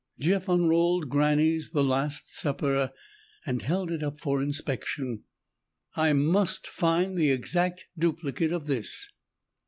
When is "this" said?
8.65-9.11